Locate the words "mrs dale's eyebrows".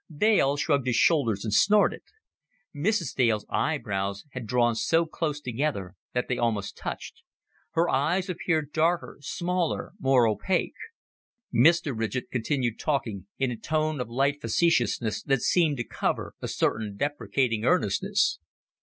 2.75-4.25